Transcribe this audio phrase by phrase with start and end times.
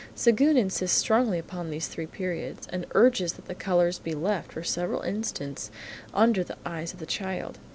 [0.15, 4.63] Séguin insists strongly upon these three periods, and urges that the colours be left for
[4.63, 5.69] several instants
[6.11, 7.59] under the eyes of the child.